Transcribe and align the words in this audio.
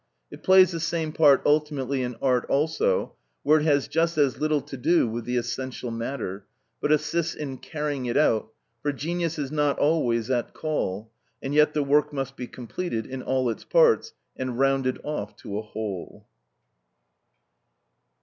It 0.31 0.41
plays 0.41 0.71
the 0.71 0.79
same 0.79 1.13
part 1.13 1.43
ultimately 1.45 2.01
in 2.01 2.15
art 2.23 2.45
also, 2.49 3.13
where 3.43 3.59
it 3.59 3.65
has 3.65 3.87
just 3.87 4.17
as 4.17 4.39
little 4.39 4.61
to 4.61 4.75
do 4.75 5.07
with 5.07 5.25
the 5.25 5.37
essential 5.37 5.91
matter, 5.91 6.47
but 6.79 6.91
assists 6.91 7.35
in 7.35 7.59
carrying 7.59 8.07
it 8.07 8.17
out, 8.17 8.51
for 8.81 8.91
genius 8.93 9.37
is 9.37 9.51
not 9.51 9.77
always 9.77 10.31
at 10.31 10.55
call, 10.55 11.11
and 11.43 11.53
yet 11.53 11.75
the 11.75 11.83
work 11.83 12.11
must 12.11 12.35
be 12.35 12.47
completed 12.47 13.05
in 13.05 13.21
all 13.21 13.47
its 13.47 13.63
parts 13.63 14.15
and 14.35 14.57
rounded 14.57 14.99
off 15.03 15.35
to 15.35 15.59
a 15.59 15.61
whole. 15.61 16.25